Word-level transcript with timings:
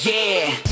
Yeah, 0.00 0.71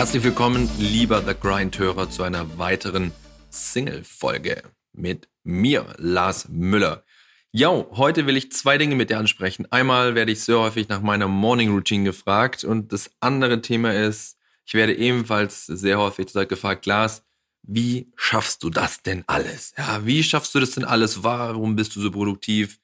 Herzlich 0.00 0.24
willkommen, 0.24 0.66
lieber 0.78 1.22
The 1.22 1.34
Grind-Hörer, 1.38 2.08
zu 2.08 2.22
einer 2.22 2.56
weiteren 2.56 3.12
Single-Folge 3.50 4.62
mit 4.94 5.28
mir, 5.44 5.92
Lars 5.98 6.48
Müller. 6.48 7.04
Jo, 7.52 7.86
heute 7.90 8.24
will 8.26 8.38
ich 8.38 8.50
zwei 8.50 8.78
Dinge 8.78 8.94
mit 8.94 9.10
dir 9.10 9.18
ansprechen. 9.18 9.70
Einmal 9.70 10.14
werde 10.14 10.32
ich 10.32 10.40
sehr 10.40 10.58
häufig 10.58 10.88
nach 10.88 11.02
meiner 11.02 11.28
Morning 11.28 11.70
Routine 11.70 12.04
gefragt 12.04 12.64
und 12.64 12.94
das 12.94 13.10
andere 13.20 13.60
Thema 13.60 13.92
ist, 13.92 14.38
ich 14.64 14.72
werde 14.72 14.96
ebenfalls 14.96 15.66
sehr 15.66 15.98
häufig 15.98 16.32
gefragt, 16.32 16.86
Lars, 16.86 17.22
wie 17.62 18.10
schaffst 18.16 18.62
du 18.62 18.70
das 18.70 19.02
denn 19.02 19.22
alles? 19.26 19.74
Ja, 19.76 20.06
wie 20.06 20.22
schaffst 20.22 20.54
du 20.54 20.60
das 20.60 20.70
denn 20.70 20.84
alles? 20.84 21.24
Warum 21.24 21.76
bist 21.76 21.94
du 21.94 22.00
so 22.00 22.10
produktiv? 22.10 22.80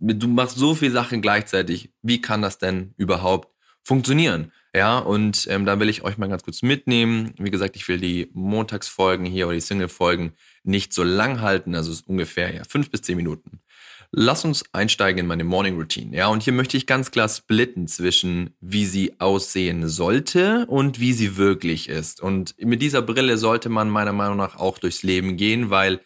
Du 0.00 0.26
machst 0.26 0.56
so 0.56 0.74
viele 0.74 0.92
Sachen 0.92 1.20
gleichzeitig. 1.20 1.92
Wie 2.00 2.22
kann 2.22 2.40
das 2.40 2.56
denn 2.56 2.94
überhaupt 2.96 3.54
funktionieren? 3.86 4.52
Ja, 4.74 4.98
und 4.98 5.46
ähm, 5.48 5.64
da 5.64 5.78
will 5.80 5.88
ich 5.88 6.02
euch 6.02 6.18
mal 6.18 6.28
ganz 6.28 6.42
kurz 6.42 6.60
mitnehmen. 6.60 7.32
Wie 7.38 7.50
gesagt, 7.50 7.76
ich 7.76 7.88
will 7.88 7.98
die 7.98 8.28
Montagsfolgen 8.34 9.24
hier 9.24 9.46
oder 9.46 9.54
die 9.54 9.60
Single-Folgen 9.60 10.32
nicht 10.64 10.92
so 10.92 11.02
lang 11.02 11.40
halten, 11.40 11.74
also 11.74 11.94
ungefähr 12.06 12.52
ja, 12.52 12.62
fünf 12.68 12.90
bis 12.90 13.02
zehn 13.02 13.16
Minuten. 13.16 13.60
Lass 14.10 14.44
uns 14.44 14.64
einsteigen 14.72 15.20
in 15.20 15.26
meine 15.26 15.44
Morning 15.44 15.76
Routine. 15.76 16.16
Ja, 16.16 16.26
und 16.28 16.42
hier 16.42 16.52
möchte 16.52 16.76
ich 16.76 16.86
ganz 16.86 17.10
klar 17.10 17.28
splitten 17.28 17.86
zwischen, 17.86 18.50
wie 18.60 18.86
sie 18.86 19.20
aussehen 19.20 19.88
sollte 19.88 20.66
und 20.66 21.00
wie 21.00 21.12
sie 21.12 21.36
wirklich 21.36 21.88
ist. 21.88 22.20
Und 22.20 22.54
mit 22.58 22.82
dieser 22.82 23.02
Brille 23.02 23.38
sollte 23.38 23.68
man 23.68 23.88
meiner 23.88 24.12
Meinung 24.12 24.36
nach 24.36 24.56
auch 24.56 24.78
durchs 24.78 25.02
Leben 25.02 25.36
gehen, 25.36 25.70
weil 25.70 26.00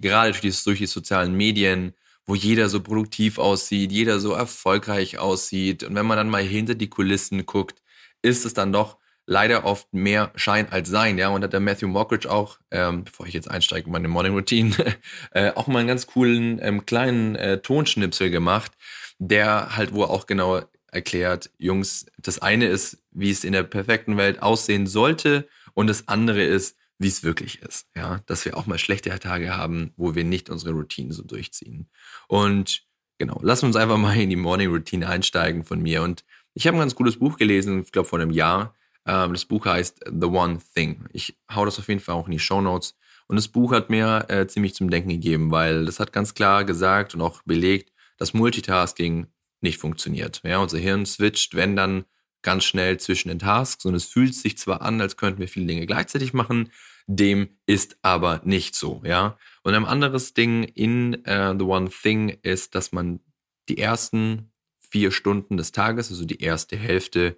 gerade 0.00 0.32
durch 0.32 0.40
die, 0.40 0.64
durch 0.64 0.78
die 0.78 0.86
sozialen 0.86 1.36
Medien, 1.36 1.94
wo 2.26 2.34
jeder 2.34 2.68
so 2.68 2.80
produktiv 2.80 3.38
aussieht, 3.38 3.92
jeder 3.92 4.20
so 4.20 4.32
erfolgreich 4.32 5.18
aussieht. 5.18 5.82
Und 5.84 5.94
wenn 5.94 6.06
man 6.06 6.16
dann 6.16 6.28
mal 6.28 6.42
hinter 6.42 6.74
die 6.74 6.90
Kulissen 6.90 7.44
guckt, 7.46 7.82
ist 8.22 8.44
es 8.44 8.54
dann 8.54 8.72
doch 8.72 8.98
leider 9.26 9.64
oft 9.64 9.92
mehr 9.92 10.32
Schein 10.34 10.68
als 10.70 10.88
Sein, 10.88 11.16
ja. 11.18 11.28
Und 11.28 11.44
hat 11.44 11.52
der 11.52 11.60
Matthew 11.60 11.88
Mockridge 11.88 12.30
auch, 12.30 12.58
ähm, 12.70 13.04
bevor 13.04 13.26
ich 13.26 13.34
jetzt 13.34 13.50
einsteige 13.50 13.86
in 13.86 13.92
meine 13.92 14.08
Morning 14.08 14.34
Routine, 14.34 14.74
äh, 15.32 15.52
auch 15.52 15.66
mal 15.66 15.80
einen 15.80 15.88
ganz 15.88 16.06
coolen 16.06 16.58
ähm, 16.62 16.84
kleinen 16.84 17.36
äh, 17.36 17.58
Tonschnipsel 17.58 18.30
gemacht, 18.30 18.72
der 19.18 19.76
halt, 19.76 19.94
wo 19.94 20.02
er 20.02 20.10
auch 20.10 20.26
genau 20.26 20.62
erklärt, 20.92 21.50
Jungs, 21.58 22.06
das 22.18 22.40
eine 22.40 22.66
ist, 22.66 22.98
wie 23.12 23.30
es 23.30 23.44
in 23.44 23.52
der 23.52 23.62
perfekten 23.62 24.16
Welt 24.16 24.42
aussehen 24.42 24.86
sollte 24.86 25.48
und 25.74 25.86
das 25.86 26.08
andere 26.08 26.42
ist, 26.42 26.76
wie 27.00 27.08
es 27.08 27.24
wirklich 27.24 27.62
ist, 27.62 27.88
ja, 27.96 28.20
dass 28.26 28.44
wir 28.44 28.56
auch 28.56 28.66
mal 28.66 28.78
schlechte 28.78 29.10
Tage 29.18 29.56
haben, 29.56 29.92
wo 29.96 30.14
wir 30.14 30.22
nicht 30.22 30.50
unsere 30.50 30.72
Routine 30.72 31.12
so 31.12 31.22
durchziehen. 31.22 31.88
Und 32.28 32.82
genau, 33.18 33.40
lassen 33.42 33.62
wir 33.62 33.68
uns 33.68 33.76
einfach 33.76 33.96
mal 33.96 34.16
in 34.16 34.30
die 34.30 34.36
Morning 34.36 34.70
Routine 34.70 35.08
einsteigen 35.08 35.64
von 35.64 35.80
mir 35.80 36.02
und 36.02 36.24
ich 36.52 36.66
habe 36.66 36.76
ein 36.76 36.80
ganz 36.80 36.94
cooles 36.94 37.18
Buch 37.18 37.38
gelesen, 37.38 37.82
ich 37.82 37.92
glaube 37.92 38.08
vor 38.08 38.20
einem 38.20 38.30
Jahr. 38.30 38.74
Ähm, 39.06 39.32
das 39.32 39.46
Buch 39.46 39.64
heißt 39.64 40.04
The 40.06 40.26
One 40.26 40.58
Thing. 40.74 41.06
Ich 41.12 41.38
hau 41.50 41.64
das 41.64 41.78
auf 41.78 41.88
jeden 41.88 42.00
Fall 42.00 42.16
auch 42.16 42.26
in 42.26 42.32
die 42.32 42.38
Show 42.38 42.60
Notes. 42.60 42.96
Und 43.28 43.36
das 43.36 43.48
Buch 43.48 43.72
hat 43.72 43.88
mir 43.88 44.26
äh, 44.28 44.46
ziemlich 44.46 44.74
zum 44.74 44.90
Denken 44.90 45.08
gegeben, 45.08 45.50
weil 45.52 45.86
das 45.86 46.00
hat 46.00 46.12
ganz 46.12 46.34
klar 46.34 46.64
gesagt 46.64 47.14
und 47.14 47.20
auch 47.20 47.42
belegt, 47.44 47.92
dass 48.18 48.34
Multitasking 48.34 49.28
nicht 49.60 49.78
funktioniert. 49.78 50.42
Ja, 50.44 50.58
unser 50.58 50.78
Hirn 50.78 51.06
switcht, 51.06 51.54
wenn 51.54 51.76
dann 51.76 52.04
ganz 52.42 52.64
schnell 52.64 52.98
zwischen 52.98 53.28
den 53.28 53.38
Tasks 53.38 53.84
und 53.84 53.94
es 53.94 54.04
fühlt 54.04 54.34
sich 54.34 54.58
zwar 54.58 54.82
an, 54.82 55.00
als 55.00 55.16
könnten 55.16 55.40
wir 55.40 55.48
viele 55.48 55.66
Dinge 55.66 55.86
gleichzeitig 55.86 56.32
machen, 56.32 56.70
dem 57.06 57.48
ist 57.66 57.98
aber 58.02 58.40
nicht 58.44 58.74
so, 58.74 59.02
ja. 59.04 59.36
Und 59.62 59.74
ein 59.74 59.84
anderes 59.84 60.32
Ding 60.32 60.64
in 60.64 61.14
uh, 61.26 61.54
The 61.58 61.64
One 61.64 61.90
Thing 61.90 62.38
ist, 62.42 62.74
dass 62.74 62.92
man 62.92 63.20
die 63.68 63.78
ersten 63.78 64.52
vier 64.78 65.10
Stunden 65.10 65.56
des 65.56 65.72
Tages, 65.72 66.10
also 66.10 66.24
die 66.24 66.40
erste 66.40 66.76
Hälfte, 66.76 67.36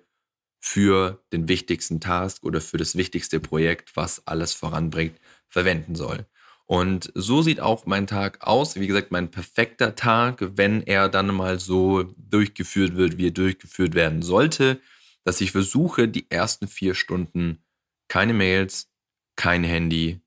für 0.65 1.21
den 1.33 1.49
wichtigsten 1.49 2.01
Task 2.01 2.45
oder 2.45 2.61
für 2.61 2.77
das 2.77 2.97
wichtigste 2.97 3.41
Projekt, 3.41 3.97
was 3.97 4.27
alles 4.29 4.55
voranbringt, 4.55 5.19
verwenden 5.49 5.97
soll. 5.97 6.25
Und 6.67 7.11
so 7.15 7.43
sieht 7.43 7.61
auch 7.61 7.85
mein 7.85 8.07
Tag 8.07 8.47
aus. 8.47 8.77
Wie 8.77 8.87
gesagt, 8.87 9.11
mein 9.11 9.31
perfekter 9.31 9.97
Tag, 9.97 10.39
wenn 10.57 10.83
er 10.83 11.09
dann 11.09 11.35
mal 11.35 11.59
so 11.59 12.05
durchgeführt 12.17 12.97
wird, 12.97 13.19
wie 13.19 13.27
er 13.27 13.33
durchgeführt 13.33 13.95
werden 13.95 14.23
sollte, 14.23 14.81
dass 15.25 15.41
ich 15.41 15.53
versuche, 15.53 16.09
die 16.09 16.31
ersten 16.31 16.69
vier 16.69 16.95
Stunden 16.95 17.65
keine 18.09 18.35
Mails, 18.35 18.91
kein 19.37 19.65
Handy, 19.65 20.21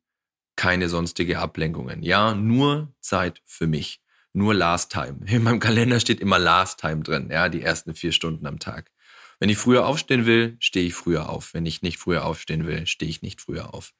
keine 0.56 0.90
sonstige 0.90 1.40
Ablenkungen. 1.40 2.02
Ja, 2.02 2.34
nur 2.34 2.94
Zeit 3.02 3.42
für 3.46 3.68
mich 3.68 4.02
nur 4.36 4.54
Last 4.54 4.92
Time. 4.92 5.20
In 5.28 5.44
meinem 5.44 5.60
Kalender 5.60 6.00
steht 6.00 6.20
immer 6.20 6.38
Last 6.38 6.80
Time 6.80 7.02
drin, 7.02 7.30
ja, 7.32 7.50
die 7.50 7.62
ersten 7.62 7.96
vier 7.96 8.12
Stunden 8.12 8.46
am 8.46 8.60
Tag. 8.60 8.92
Wenn 9.40 9.50
ich 9.50 9.58
früher 9.58 9.86
aufstehen 9.86 10.26
will, 10.26 10.58
stehe 10.60 10.86
ich 10.86 10.94
früher 10.94 11.30
auf. 11.30 11.54
Wenn 11.54 11.66
ich 11.66 11.82
nicht 11.82 11.98
früher 11.98 12.26
aufstehen 12.26 12.68
will, 12.68 12.86
stehe 12.88 13.10
ich 13.10 13.22
nicht 13.22 13.42
früher 13.42 13.74
auf. 13.74 13.94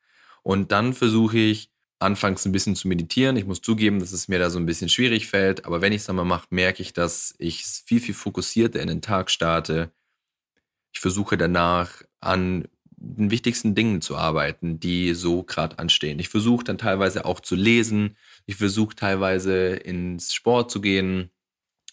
Und 0.44 0.72
dann 0.72 0.94
versuche 0.94 1.38
ich 1.38 1.72
anfangs 2.00 2.46
ein 2.46 2.52
bisschen 2.52 2.76
zu 2.76 2.88
meditieren. 2.88 3.38
Ich 3.38 3.46
muss 3.46 3.62
zugeben, 3.62 4.00
dass 4.00 4.12
es 4.12 4.28
mir 4.28 4.40
da 4.40 4.50
so 4.50 4.60
ein 4.60 4.66
bisschen 4.66 4.90
schwierig 4.90 5.28
fällt, 5.28 5.66
aber 5.66 5.82
wenn 5.82 5.94
ich 5.94 6.02
es 6.02 6.10
einmal 6.10 6.26
mache, 6.26 6.48
merke 6.50 6.82
ich, 6.82 6.94
dass 6.94 7.34
ich 7.38 7.64
viel, 7.64 8.00
viel 8.00 8.14
fokussierter 8.14 8.82
in 8.82 8.88
den 8.88 9.02
Tag 9.02 9.32
starte. 9.32 9.92
Ich 10.96 11.02
versuche 11.02 11.38
danach 11.38 12.04
an 12.22 12.70
den 12.98 13.30
wichtigsten 13.30 13.76
Dingen 13.76 14.02
zu 14.02 14.16
arbeiten, 14.16 14.80
die 14.80 15.14
so 15.14 15.44
gerade 15.44 15.78
anstehen. 15.78 16.20
Ich 16.20 16.30
versuche 16.30 16.64
dann 16.64 16.78
teilweise 16.78 17.26
auch 17.26 17.42
zu 17.42 17.56
lesen. 17.56 18.16
Ich 18.46 18.56
versuche 18.56 18.96
teilweise 18.96 19.76
ins 19.76 20.34
Sport 20.34 20.72
zu 20.72 20.80
gehen. 20.80 21.30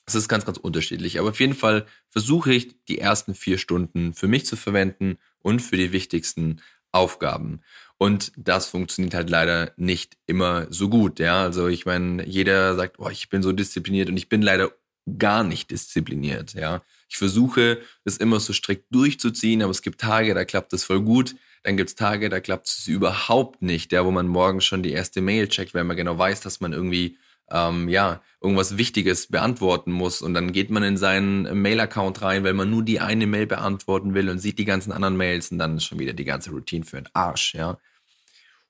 Es 0.07 0.15
ist 0.15 0.29
ganz, 0.29 0.45
ganz 0.47 0.57
unterschiedlich. 0.57 1.19
Aber 1.19 1.31
auf 1.31 1.41
jeden 1.41 1.55
Fall 1.55 1.85
versuche 2.09 2.53
ich, 2.53 2.77
die 2.85 2.99
ersten 2.99 3.35
vier 3.35 3.59
Stunden 3.59 4.15
für 4.15 4.29
mich 4.29 4.47
zu 4.47 4.57
verwenden 4.57 5.19
und 5.41 5.61
für 5.61 5.77
die 5.77 5.93
wichtigsten 5.93 6.61
Aufgaben. 6.93 7.61
Und 7.99 8.33
das 8.37 8.67
funktioniert 8.67 9.15
halt 9.15 9.31
leider 9.31 9.73
nicht 9.77 10.17
immer 10.27 10.67
so 10.71 10.89
gut. 10.89 11.19
Ja, 11.19 11.43
also 11.43 11.67
ich 11.67 11.87
meine, 11.87 12.25
jeder 12.27 12.77
sagt, 12.77 12.99
oh, 13.01 13.09
ich 13.09 13.29
bin 13.29 13.43
so 13.43 13.53
diszipliniert 13.53 14.09
und 14.09 14.17
ich 14.17 14.29
bin 14.29 14.43
leider 14.43 14.71
gar 15.19 15.43
nicht 15.43 15.71
diszipliniert. 15.71 16.55
Ja, 16.55 16.83
ich 17.13 17.19
versuche, 17.19 17.83
es 18.05 18.17
immer 18.17 18.41
so 18.41 18.55
strikt 18.55 18.87
durchzuziehen, 18.95 19.63
aber 19.63 19.71
es 19.71 19.83
gibt 19.83 20.01
Tage, 20.01 20.33
da 20.33 20.47
klappt 20.47 20.73
es 20.73 20.85
voll 20.85 21.03
gut. 21.03 21.37
Dann 21.63 21.77
gibt 21.77 21.91
es 21.91 21.95
Tage, 21.95 22.31
da 22.31 22.41
klappt 22.41 22.67
es 22.69 22.89
überhaupt 22.89 23.61
nicht, 23.61 23.93
ja, 23.93 24.05
wo 24.07 24.11
man 24.11 24.27
morgens 24.27 24.65
schon 24.65 24.83
die 24.83 24.93
erste 24.93 25.21
Mail 25.21 25.47
checkt, 25.47 25.75
weil 25.75 25.85
man 25.85 25.97
genau 25.97 26.17
weiß, 26.17 26.41
dass 26.41 26.61
man 26.61 26.73
irgendwie 26.73 27.19
ähm, 27.51 27.91
ja, 27.91 28.23
irgendwas 28.41 28.79
Wichtiges 28.79 29.27
beantworten 29.27 29.93
muss. 29.93 30.23
Und 30.23 30.33
dann 30.33 30.53
geht 30.53 30.71
man 30.71 30.83
in 30.83 30.97
seinen 30.97 31.61
Mail-Account 31.61 32.23
rein, 32.23 32.45
weil 32.45 32.55
man 32.55 32.71
nur 32.71 32.83
die 32.83 33.01
eine 33.01 33.27
Mail 33.27 33.47
beantworten 33.47 34.15
will 34.15 34.31
und 34.31 34.39
sieht 34.39 34.59
die 34.59 34.65
ganzen 34.65 34.91
anderen 34.91 35.19
Mails 35.19 35.53
und 35.53 35.59
dann 35.59 35.77
ist 35.77 35.85
schon 35.85 35.99
wieder 35.99 36.15
die 36.15 36.25
ganze 36.25 36.51
Routine 36.51 36.87
für 36.87 36.97
den 36.97 37.09
Arsch, 37.13 37.55
ja. 37.55 37.79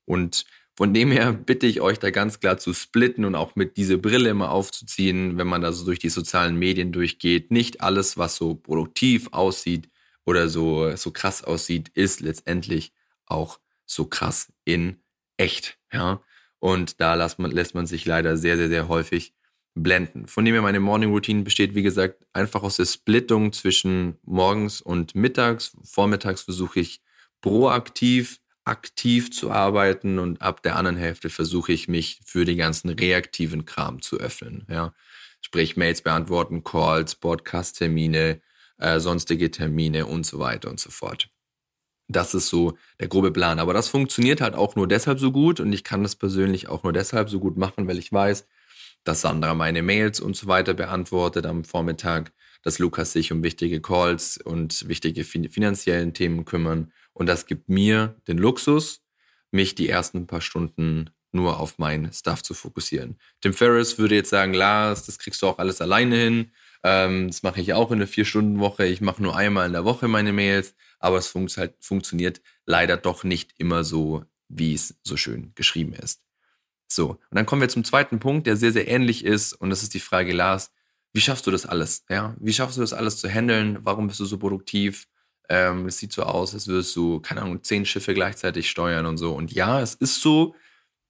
Und 0.05 0.47
von 0.75 0.94
dem 0.94 1.10
her 1.10 1.33
bitte 1.33 1.66
ich 1.66 1.81
euch 1.81 1.99
da 1.99 2.10
ganz 2.10 2.41
klar 2.41 2.59
zu 2.59 2.72
splitten 2.72 3.25
und 3.25 3.34
auch 3.34 3.56
mit 3.56 3.77
diese 3.77 3.99
Brille 3.99 4.31
immer 4.31 4.50
aufzuziehen, 4.50 5.37
wenn 5.38 5.47
man 5.47 5.60
da 5.60 5.72
so 5.72 5.84
durch 5.84 5.99
die 5.99 6.09
sozialen 6.09 6.56
Medien 6.56 6.93
durchgeht. 6.93 7.50
Nicht 7.50 7.81
alles, 7.83 8.16
was 8.16 8.37
so 8.37 8.55
produktiv 8.55 9.28
aussieht 9.32 9.88
oder 10.25 10.49
so, 10.49 10.94
so 10.97 11.11
krass 11.11 11.44
aussieht, 11.44 11.91
ist 11.94 12.20
letztendlich 12.20 12.93
auch 13.26 13.61
so 13.87 14.06
krass 14.06 14.52
in 14.64 14.97
echt, 15.37 15.79
ja. 15.93 16.23
Und 16.58 17.00
da 17.00 17.14
lässt 17.14 17.38
man, 17.38 17.50
lässt 17.50 17.75
man 17.75 17.87
sich 17.87 18.05
leider 18.06 18.37
sehr, 18.37 18.56
sehr, 18.56 18.69
sehr 18.69 18.88
häufig 18.88 19.35
blenden. 19.75 20.29
Von 20.29 20.44
dem 20.44 20.55
her 20.55 20.62
meine 20.62 20.81
Morning 20.81 21.11
Routine 21.11 21.43
besteht, 21.43 21.75
wie 21.75 21.82
gesagt, 21.82 22.25
einfach 22.32 22.62
aus 22.62 22.76
der 22.76 22.85
Splittung 22.87 23.52
zwischen 23.52 24.19
morgens 24.23 24.81
und 24.81 25.14
mittags. 25.14 25.76
Vormittags 25.82 26.43
versuche 26.43 26.81
ich 26.81 27.00
proaktiv 27.41 28.38
aktiv 28.64 29.32
zu 29.32 29.50
arbeiten 29.50 30.19
und 30.19 30.41
ab 30.41 30.62
der 30.62 30.76
anderen 30.76 30.97
Hälfte 30.97 31.31
versuche 31.31 31.73
ich 31.73 31.88
mich 31.88 32.20
für 32.25 32.44
die 32.44 32.56
ganzen 32.56 32.91
reaktiven 32.91 33.64
Kram 33.64 34.03
zu 34.03 34.19
öffnen. 34.19 34.67
Ja. 34.70 34.94
Sprich 35.41 35.76
Mails 35.76 36.03
beantworten, 36.03 36.62
Calls, 36.62 37.17
Podcast-Termine, 37.17 38.41
äh, 38.79 39.00
sonstige 39.00 39.50
Termine 39.50 40.06
und 40.06 40.25
so 40.25 40.38
weiter 40.38 40.70
und 40.70 40.79
so 40.79 40.91
fort. 40.91 41.29
Das 42.09 42.35
ist 42.35 42.49
so 42.49 42.76
der 43.00 43.09
grobe 43.09 43.32
Plan. 43.32 43.59
Aber 43.59 43.73
das 43.73 43.88
funktioniert 43.88 44.41
halt 44.41 44.55
auch 44.55 44.76
nur 44.76 44.87
deshalb 44.87 45.19
so 45.19 45.32
gut 45.32 45.61
und 45.61 45.73
ich 45.73 45.82
kann 45.85 46.03
das 46.03 46.17
persönlich 46.17 46.69
auch 46.69 46.82
nur 46.82 46.93
deshalb 46.93 47.31
so 47.31 47.41
gut 47.41 47.56
machen, 47.56 47.88
weil 47.88 47.99
ich 47.99 48.12
weiß, 48.12 48.47
dass 49.05 49.23
Sandra 49.23 49.55
meine 49.55 49.82
Mails 49.82 50.20
und 50.20 50.37
so 50.37 50.47
weiter 50.47 50.75
beantwortet 50.75 51.47
am 51.47 51.64
Vormittag, 51.64 52.32
dass 52.62 52.79
Lukas 52.79 53.12
sich 53.12 53.32
um 53.32 53.43
wichtige 53.43 53.81
Calls 53.81 54.38
und 54.38 54.88
wichtige 54.88 55.25
fin 55.25 55.49
finanziellen 55.50 56.14
Themen 56.14 56.44
kümmern. 56.44 56.93
Und 57.12 57.26
das 57.26 57.47
gibt 57.47 57.69
mir 57.69 58.17
den 58.29 58.38
Luxus, 58.38 59.03
mich 59.50 59.75
die 59.75 59.88
ersten 59.88 60.26
paar 60.26 60.41
Stunden 60.41 61.11
nur 61.32 61.61
auf 61.61 61.79
mein 61.79 62.12
Stuff 62.12 62.43
zu 62.43 62.55
fokussieren. 62.55 63.19
Tim 63.41 63.55
Ferriss 63.55 63.99
würde 63.99 64.14
jetzt 64.14 64.31
sagen, 64.31 64.53
Lars, 64.53 65.06
das 65.06 65.19
kriegst 65.19 65.41
du 65.43 65.47
auch 65.47 65.59
alles 65.59 65.81
alleine 65.81 66.17
hin. 66.17 66.53
Ähm, 66.85 67.29
das 67.29 67.43
mache 67.43 67.61
ich 67.61 67.73
auch 67.73 67.91
in 67.91 67.99
einer 67.99 68.06
Vier-Stunden-Woche. 68.06 68.87
Ich 68.87 69.00
mache 69.00 69.23
nur 69.23 69.37
einmal 69.37 69.67
in 69.67 69.73
der 69.73 69.85
Woche 69.85 70.09
meine 70.09 70.32
Mails, 70.32 70.75
aber 70.99 71.19
es 71.19 71.29
funkt 71.29 71.56
halt, 71.56 71.75
funktioniert 71.81 72.43
leider 72.67 72.97
doch 72.97 73.25
nicht 73.25 73.55
immer 73.59 73.82
so, 73.85 74.25
wie 74.49 74.75
es 74.75 74.99
so 75.03 75.17
schön 75.17 75.53
geschrieben 75.55 75.94
ist. 75.94 76.23
So, 76.88 77.11
und 77.11 77.19
dann 77.37 77.47
kommen 77.47 77.62
wir 77.62 77.70
zum 77.70 77.85
zweiten 77.85 78.19
Punkt, 78.20 78.47
der 78.47 78.56
sehr, 78.56 78.73
sehr 78.73 78.87
ähnlich 78.88 79.25
ist. 79.25 79.55
Und 79.55 79.70
das 79.70 79.82
ist 79.82 79.94
die 79.94 80.00
Frage, 80.00 80.32
Lars, 80.32 80.70
wie 81.14 81.20
schaffst 81.20 81.47
du 81.47 81.50
das 81.50 81.64
alles? 81.64 82.05
Ja, 82.11 82.37
wie 82.38 82.53
schaffst 82.53 82.76
du 82.76 82.82
das 82.82 82.93
alles 82.93 83.19
zu 83.19 83.29
handeln? 83.29 83.79
Warum 83.82 84.09
bist 84.09 84.20
du 84.20 84.26
so 84.26 84.38
produktiv? 84.38 85.09
Ähm, 85.52 85.84
es 85.84 85.99
sieht 85.99 86.14
so 86.14 86.22
aus, 86.22 86.54
als 86.54 86.66
würdest 86.66 86.96
du, 86.96 87.20
keine 87.20 87.43
Ahnung, 87.43 87.62
zehn 87.62 87.84
Schiffe 87.84 88.14
gleichzeitig 88.14 88.70
steuern 88.70 89.04
und 89.04 89.19
so. 89.19 89.34
Und 89.34 89.52
ja, 89.52 89.82
es 89.82 89.94
ist 89.94 90.22
so, 90.22 90.54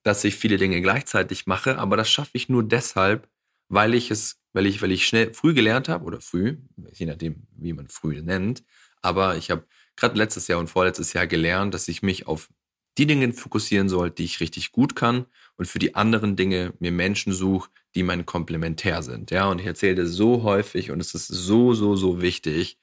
dass 0.03 0.25
ich 0.25 0.35
viele 0.35 0.57
Dinge 0.57 0.83
gleichzeitig 0.83 1.47
mache, 1.47 1.79
aber 1.79 1.97
das 1.97 2.11
schaffe 2.11 2.33
ich 2.35 2.49
nur 2.49 2.65
deshalb, 2.65 3.29
weil 3.69 3.95
ich 3.95 4.11
es, 4.11 4.41
weil 4.53 4.67
ich, 4.67 4.83
weil 4.83 4.91
ich 4.91 5.07
schnell 5.07 5.33
früh 5.33 5.55
gelernt 5.55 5.89
habe 5.89 6.05
oder 6.05 6.21
früh, 6.21 6.57
je 6.93 7.07
nachdem, 7.07 7.47
wie 7.57 7.73
man 7.73 7.87
früh 7.89 8.21
nennt. 8.21 8.65
Aber 9.01 9.37
ich 9.37 9.49
habe 9.53 9.65
gerade 9.95 10.19
letztes 10.19 10.49
Jahr 10.49 10.59
und 10.59 10.67
vorletztes 10.69 11.13
Jahr 11.13 11.29
gelernt, 11.29 11.73
dass 11.73 11.87
ich 11.87 12.03
mich 12.03 12.27
auf 12.27 12.49
die 12.99 13.07
Dinge 13.07 13.33
fokussieren 13.33 13.89
soll, 13.89 14.11
die 14.11 14.25
ich 14.25 14.41
richtig 14.41 14.73
gut 14.73 14.97
kann 14.97 15.27
und 15.57 15.67
für 15.67 15.79
die 15.79 15.95
anderen 15.95 16.35
Dinge 16.35 16.75
mir 16.81 16.91
Menschen 16.91 17.33
suche, 17.33 17.71
die 17.95 18.03
mein 18.03 18.27
Komplementär 18.27 19.05
sind. 19.05 19.31
Ja, 19.31 19.49
und 19.49 19.61
ich 19.61 19.67
erzähle 19.69 20.03
das 20.03 20.11
so 20.11 20.43
häufig 20.43 20.91
und 20.91 20.99
es 20.99 21.15
ist 21.15 21.29
so, 21.29 21.75
so, 21.75 21.95
so 21.95 22.21
wichtig, 22.21 22.79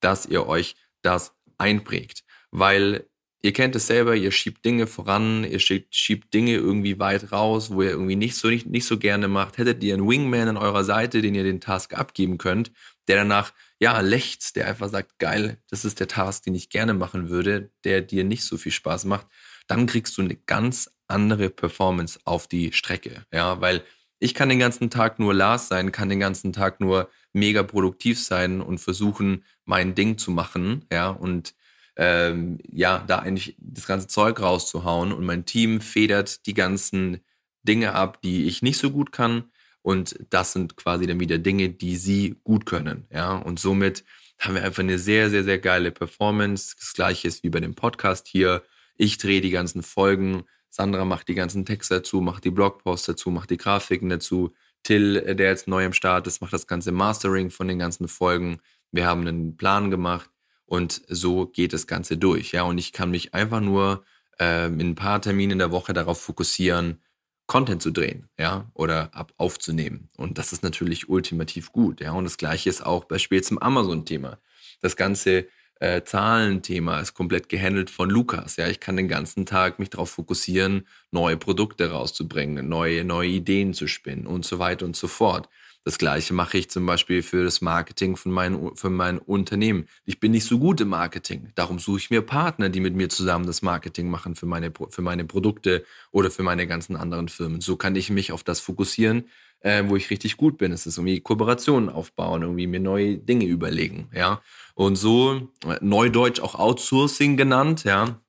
dass 0.00 0.26
ihr 0.26 0.46
euch 0.46 0.76
das 1.04 1.34
einprägt. 1.58 2.24
Weil 2.50 3.06
ihr 3.42 3.52
kennt 3.52 3.76
es 3.76 3.86
selber, 3.86 4.16
ihr 4.16 4.32
schiebt 4.32 4.64
Dinge 4.64 4.86
voran, 4.86 5.44
ihr 5.44 5.58
schiebt, 5.58 5.94
schiebt 5.94 6.32
Dinge 6.32 6.54
irgendwie 6.54 6.98
weit 6.98 7.30
raus, 7.30 7.70
wo 7.70 7.82
ihr 7.82 7.90
irgendwie 7.90 8.16
nicht 8.16 8.36
so, 8.36 8.48
nicht, 8.48 8.66
nicht 8.66 8.86
so 8.86 8.98
gerne 8.98 9.28
macht. 9.28 9.58
Hättet 9.58 9.84
ihr 9.84 9.94
einen 9.94 10.08
Wingman 10.08 10.48
an 10.48 10.56
eurer 10.56 10.82
Seite, 10.82 11.20
den 11.20 11.34
ihr 11.34 11.44
den 11.44 11.60
Task 11.60 11.94
abgeben 11.94 12.38
könnt, 12.38 12.72
der 13.06 13.16
danach, 13.16 13.52
ja, 13.78 14.00
lächzt, 14.00 14.56
der 14.56 14.66
einfach 14.66 14.88
sagt, 14.88 15.18
geil, 15.18 15.58
das 15.68 15.84
ist 15.84 16.00
der 16.00 16.08
Task, 16.08 16.44
den 16.44 16.54
ich 16.54 16.70
gerne 16.70 16.94
machen 16.94 17.28
würde, 17.28 17.70
der 17.84 18.00
dir 18.00 18.24
nicht 18.24 18.44
so 18.44 18.56
viel 18.56 18.72
Spaß 18.72 19.04
macht, 19.04 19.26
dann 19.66 19.86
kriegst 19.86 20.16
du 20.16 20.22
eine 20.22 20.36
ganz 20.36 20.90
andere 21.06 21.50
Performance 21.50 22.18
auf 22.24 22.46
die 22.46 22.72
Strecke. 22.72 23.26
Ja, 23.32 23.60
weil 23.60 23.84
ich 24.24 24.32
kann 24.32 24.48
den 24.48 24.58
ganzen 24.58 24.88
Tag 24.88 25.18
nur 25.18 25.34
Lars 25.34 25.68
sein, 25.68 25.92
kann 25.92 26.08
den 26.08 26.18
ganzen 26.18 26.54
Tag 26.54 26.80
nur 26.80 27.10
mega 27.34 27.62
produktiv 27.62 28.18
sein 28.18 28.62
und 28.62 28.78
versuchen, 28.78 29.44
mein 29.66 29.94
Ding 29.94 30.16
zu 30.16 30.30
machen. 30.30 30.86
Ja, 30.90 31.10
und 31.10 31.54
ähm, 31.96 32.58
ja, 32.72 33.04
da 33.06 33.18
eigentlich 33.18 33.54
das 33.58 33.86
ganze 33.86 34.06
Zeug 34.06 34.40
rauszuhauen. 34.40 35.12
Und 35.12 35.26
mein 35.26 35.44
Team 35.44 35.82
federt 35.82 36.46
die 36.46 36.54
ganzen 36.54 37.20
Dinge 37.64 37.92
ab, 37.92 38.22
die 38.22 38.46
ich 38.46 38.62
nicht 38.62 38.78
so 38.78 38.90
gut 38.90 39.12
kann. 39.12 39.44
Und 39.82 40.18
das 40.30 40.54
sind 40.54 40.76
quasi 40.76 41.06
dann 41.06 41.20
wieder 41.20 41.36
Dinge, 41.36 41.68
die 41.68 41.96
sie 41.96 42.36
gut 42.44 42.64
können. 42.64 43.06
Ja, 43.12 43.36
und 43.36 43.60
somit 43.60 44.04
haben 44.38 44.54
wir 44.54 44.64
einfach 44.64 44.82
eine 44.82 44.98
sehr, 44.98 45.28
sehr, 45.28 45.44
sehr 45.44 45.58
geile 45.58 45.90
Performance. 45.90 46.74
Das 46.80 46.94
gleiche 46.94 47.28
ist 47.28 47.42
wie 47.44 47.50
bei 47.50 47.60
dem 47.60 47.74
Podcast 47.74 48.26
hier. 48.26 48.62
Ich 48.96 49.18
drehe 49.18 49.42
die 49.42 49.50
ganzen 49.50 49.82
Folgen. 49.82 50.44
Sandra 50.74 51.04
macht 51.04 51.28
die 51.28 51.36
ganzen 51.36 51.64
Texte 51.64 51.94
dazu, 51.94 52.20
macht 52.20 52.42
die 52.42 52.50
Blogposts 52.50 53.06
dazu, 53.06 53.30
macht 53.30 53.50
die 53.50 53.58
Grafiken 53.58 54.08
dazu. 54.08 54.52
Till, 54.82 55.16
äh, 55.16 55.36
der 55.36 55.50
jetzt 55.50 55.68
neu 55.68 55.86
am 55.86 55.92
Start 55.92 56.26
ist, 56.26 56.40
macht 56.40 56.52
das 56.52 56.66
ganze 56.66 56.90
Mastering 56.90 57.50
von 57.50 57.68
den 57.68 57.78
ganzen 57.78 58.08
Folgen. 58.08 58.58
Wir 58.90 59.06
haben 59.06 59.20
einen 59.20 59.56
Plan 59.56 59.92
gemacht 59.92 60.30
und 60.66 61.02
so 61.06 61.46
geht 61.46 61.72
das 61.72 61.86
Ganze 61.86 62.18
durch. 62.18 62.50
Ja, 62.50 62.64
und 62.64 62.78
ich 62.78 62.92
kann 62.92 63.12
mich 63.12 63.34
einfach 63.34 63.60
nur 63.60 64.04
äh, 64.40 64.66
in 64.66 64.80
ein 64.80 64.94
paar 64.96 65.22
Terminen 65.22 65.52
in 65.52 65.58
der 65.58 65.70
Woche 65.70 65.92
darauf 65.92 66.20
fokussieren, 66.20 67.00
Content 67.46 67.80
zu 67.80 67.92
drehen, 67.92 68.28
ja, 68.36 68.68
oder 68.74 69.14
ab 69.14 69.32
aufzunehmen. 69.36 70.08
Und 70.16 70.38
das 70.38 70.52
ist 70.52 70.64
natürlich 70.64 71.08
ultimativ 71.08 71.70
gut, 71.70 72.00
ja. 72.00 72.10
Und 72.10 72.24
das 72.24 72.36
gleiche 72.36 72.68
ist 72.68 72.84
auch 72.84 73.04
bei 73.04 73.18
Spiel 73.18 73.44
zum 73.44 73.58
Amazon-Thema. 73.58 74.38
Das 74.80 74.96
ganze 74.96 75.46
äh, 75.80 76.02
Zahlenthema 76.02 77.00
ist 77.00 77.14
komplett 77.14 77.48
gehandelt 77.48 77.90
von 77.90 78.08
Lukas. 78.08 78.56
Ja, 78.56 78.68
ich 78.68 78.80
kann 78.80 78.96
den 78.96 79.08
ganzen 79.08 79.46
Tag 79.46 79.78
mich 79.78 79.90
darauf 79.90 80.10
fokussieren, 80.10 80.86
neue 81.10 81.36
Produkte 81.36 81.90
rauszubringen, 81.90 82.68
neue, 82.68 83.04
neue 83.04 83.28
Ideen 83.28 83.74
zu 83.74 83.86
spinnen 83.86 84.26
und 84.26 84.44
so 84.44 84.58
weiter 84.58 84.86
und 84.86 84.96
so 84.96 85.08
fort. 85.08 85.48
Das 85.86 85.98
gleiche 85.98 86.32
mache 86.32 86.56
ich 86.56 86.70
zum 86.70 86.86
Beispiel 86.86 87.22
für 87.22 87.44
das 87.44 87.60
Marketing 87.60 88.16
von 88.16 88.32
mein, 88.32 88.74
für 88.74 88.88
mein 88.88 89.18
Unternehmen. 89.18 89.86
Ich 90.06 90.18
bin 90.18 90.32
nicht 90.32 90.46
so 90.46 90.58
gut 90.58 90.80
im 90.80 90.88
Marketing. 90.88 91.52
Darum 91.56 91.78
suche 91.78 91.98
ich 91.98 92.10
mir 92.10 92.22
Partner, 92.22 92.70
die 92.70 92.80
mit 92.80 92.94
mir 92.94 93.10
zusammen 93.10 93.46
das 93.46 93.60
Marketing 93.60 94.08
machen 94.08 94.34
für 94.34 94.46
meine, 94.46 94.72
für 94.88 95.02
meine 95.02 95.26
Produkte 95.26 95.84
oder 96.10 96.30
für 96.30 96.42
meine 96.42 96.66
ganzen 96.66 96.96
anderen 96.96 97.28
Firmen. 97.28 97.60
So 97.60 97.76
kann 97.76 97.96
ich 97.96 98.08
mich 98.08 98.32
auf 98.32 98.42
das 98.42 98.60
fokussieren, 98.60 99.24
äh, 99.60 99.84
wo 99.86 99.96
ich 99.96 100.08
richtig 100.08 100.38
gut 100.38 100.56
bin. 100.56 100.72
Es 100.72 100.86
ist 100.86 100.96
irgendwie 100.96 101.20
Kooperationen 101.20 101.90
aufbauen, 101.90 102.40
irgendwie 102.40 102.66
mir 102.66 102.80
neue 102.80 103.18
Dinge 103.18 103.44
überlegen, 103.44 104.08
ja. 104.14 104.40
Und 104.74 104.96
so, 104.96 105.48
äh, 105.66 105.78
Neudeutsch 105.80 106.40
auch 106.40 106.56
Outsourcing 106.56 107.36
genannt, 107.36 107.84
ja. 107.84 108.20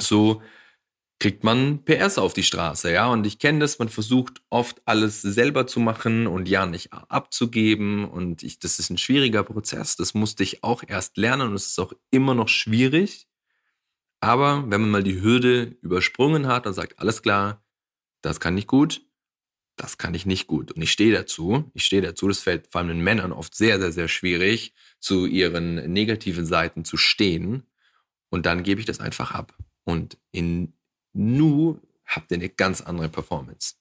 So 0.00 0.42
kriegt 1.20 1.42
man 1.42 1.84
PS 1.84 2.18
auf 2.18 2.32
die 2.32 2.44
Straße, 2.44 2.92
ja. 2.92 3.08
Und 3.08 3.26
ich 3.26 3.38
kenne 3.38 3.60
das, 3.60 3.78
man 3.78 3.88
versucht 3.88 4.40
oft 4.50 4.80
alles 4.84 5.22
selber 5.22 5.66
zu 5.66 5.80
machen 5.80 6.26
und 6.26 6.48
ja 6.48 6.66
nicht 6.66 6.92
abzugeben. 6.92 8.04
Und 8.08 8.42
ich, 8.42 8.58
das 8.60 8.78
ist 8.78 8.90
ein 8.90 8.98
schwieriger 8.98 9.42
Prozess. 9.42 9.96
Das 9.96 10.14
musste 10.14 10.44
ich 10.44 10.62
auch 10.62 10.82
erst 10.86 11.16
lernen 11.16 11.48
und 11.48 11.54
es 11.54 11.66
ist 11.66 11.78
auch 11.80 11.92
immer 12.10 12.34
noch 12.34 12.48
schwierig. 12.48 13.26
Aber 14.20 14.64
wenn 14.68 14.80
man 14.80 14.90
mal 14.90 15.02
die 15.02 15.20
Hürde 15.20 15.76
übersprungen 15.82 16.46
hat 16.46 16.66
und 16.66 16.74
sagt, 16.74 16.98
alles 16.98 17.22
klar, 17.22 17.62
das 18.22 18.40
kann 18.40 18.58
ich 18.58 18.66
gut, 18.66 19.02
das 19.80 19.98
kann 19.98 20.14
ich 20.14 20.26
nicht 20.26 20.46
gut. 20.46 20.72
Und 20.72 20.82
ich 20.82 20.92
stehe 20.92 21.12
dazu. 21.12 21.70
Ich 21.74 21.84
stehe 21.84 22.02
dazu. 22.02 22.28
Das 22.28 22.40
fällt 22.40 22.66
vor 22.68 22.80
allem 22.80 22.88
den 22.88 23.00
Männern 23.00 23.32
oft 23.32 23.54
sehr, 23.54 23.80
sehr, 23.80 23.92
sehr 23.92 24.08
schwierig, 24.08 24.74
zu 25.00 25.26
ihren 25.26 25.92
negativen 25.92 26.44
Seiten 26.44 26.84
zu 26.84 26.96
stehen. 26.96 27.62
Und 28.30 28.46
dann 28.46 28.62
gebe 28.62 28.80
ich 28.80 28.86
das 28.86 29.00
einfach 29.00 29.32
ab. 29.32 29.54
Und 29.84 30.18
in 30.32 30.74
Nu 31.12 31.80
habt 32.06 32.30
ihr 32.30 32.36
eine 32.36 32.48
ganz 32.48 32.80
andere 32.80 33.08
Performance. 33.08 33.74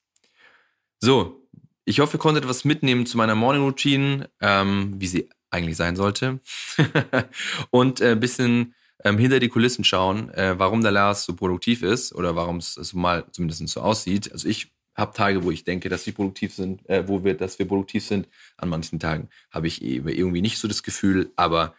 So, 0.99 1.47
ich 1.85 1.99
hoffe, 1.99 2.17
ihr 2.17 2.19
konntet 2.19 2.47
was 2.47 2.65
mitnehmen 2.65 3.05
zu 3.05 3.17
meiner 3.17 3.35
Morning 3.35 3.63
Routine, 3.63 4.29
ähm, 4.41 4.93
wie 4.97 5.07
sie 5.07 5.29
eigentlich 5.49 5.77
sein 5.77 5.95
sollte. 5.95 6.39
und 7.69 8.01
ein 8.01 8.13
äh, 8.13 8.19
bisschen 8.19 8.75
ähm, 9.03 9.17
hinter 9.17 9.39
die 9.39 9.49
Kulissen 9.49 9.83
schauen, 9.83 10.29
äh, 10.31 10.57
warum 10.57 10.81
der 10.81 10.91
Lars 10.91 11.23
so 11.23 11.35
produktiv 11.35 11.83
ist 11.83 12.13
oder 12.13 12.35
warum 12.35 12.57
es 12.57 12.93
mal 12.93 13.25
zumindest 13.31 13.67
so 13.67 13.81
aussieht. 13.81 14.31
Also 14.31 14.47
ich 14.47 14.71
habe 14.97 15.13
Tage, 15.13 15.43
wo 15.43 15.51
ich 15.51 15.63
denke, 15.63 15.89
dass 15.89 16.05
wir 16.05 16.13
produktiv 16.13 16.53
sind, 16.53 16.87
äh, 16.89 17.07
wo 17.07 17.23
wir, 17.23 17.35
dass 17.35 17.59
wir 17.59 17.67
produktiv 17.67 18.03
sind. 18.03 18.27
An 18.57 18.69
manchen 18.69 18.99
Tagen 18.99 19.29
habe 19.51 19.67
ich 19.67 19.81
irgendwie 19.83 20.41
nicht 20.41 20.57
so 20.57 20.67
das 20.67 20.83
Gefühl, 20.83 21.31
aber 21.35 21.75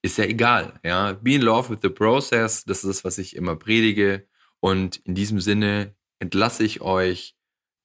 ist 0.00 0.18
ja 0.18 0.24
egal. 0.24 0.80
Ja, 0.82 1.12
be 1.12 1.34
in 1.34 1.42
love 1.42 1.70
with 1.70 1.78
the 1.82 1.88
process. 1.88 2.64
Das 2.64 2.78
ist 2.78 2.88
das, 2.88 3.04
was 3.04 3.18
ich 3.18 3.36
immer 3.36 3.56
predige. 3.56 4.26
Und 4.60 4.96
in 5.04 5.14
diesem 5.14 5.40
Sinne 5.40 5.94
entlasse 6.18 6.64
ich 6.64 6.80
euch 6.80 7.36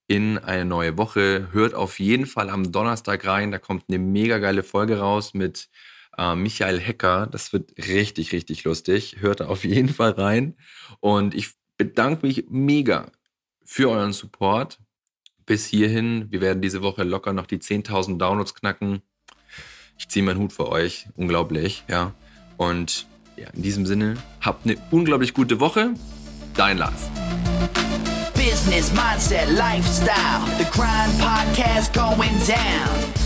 in 0.07 0.37
eine 0.37 0.65
neue 0.65 0.97
Woche. 0.97 1.49
Hört 1.51 1.73
auf 1.73 1.99
jeden 1.99 2.25
Fall 2.25 2.49
am 2.49 2.71
Donnerstag 2.71 3.25
rein. 3.25 3.51
Da 3.51 3.59
kommt 3.59 3.85
eine 3.89 3.99
mega 3.99 4.39
geile 4.39 4.63
Folge 4.63 4.99
raus 4.99 5.33
mit 5.33 5.69
äh, 6.17 6.33
Michael 6.33 6.79
Hecker. 6.79 7.27
Das 7.27 7.51
wird 7.51 7.77
richtig, 7.77 8.31
richtig 8.31 8.63
lustig. 8.63 9.17
Hört 9.19 9.41
auf 9.41 9.63
jeden 9.65 9.89
Fall 9.89 10.11
rein. 10.11 10.55
Und 11.01 11.35
ich 11.35 11.49
bedanke 11.77 12.25
mich 12.25 12.45
mega 12.49 13.11
für 13.67 13.89
euren 13.89 14.13
Support 14.13 14.79
bis 15.45 15.65
hierhin. 15.65 16.31
Wir 16.31 16.41
werden 16.41 16.61
diese 16.61 16.81
Woche 16.81 17.03
locker 17.03 17.33
noch 17.33 17.45
die 17.45 17.59
10.000 17.59 18.17
Downloads 18.17 18.55
knacken. 18.55 19.01
Ich 19.99 20.07
ziehe 20.07 20.23
meinen 20.23 20.39
Hut 20.39 20.53
für 20.53 20.69
euch. 20.69 21.07
Unglaublich, 21.15 21.83
ja. 21.89 22.13
Und 22.55 23.05
ja, 23.35 23.49
in 23.49 23.61
diesem 23.61 23.85
Sinne, 23.85 24.15
habt 24.41 24.65
eine 24.65 24.77
unglaublich 24.89 25.33
gute 25.33 25.59
Woche. 25.59 25.93
Dein 26.55 26.77
Lars. 26.77 27.09
Business, 28.33 28.91
Mindset, 28.93 29.49
Lifestyle. 29.49 30.45
The 30.57 30.65
Grind 30.71 31.19
Podcast 31.19 31.93
going 31.93 32.31
down. 32.47 33.16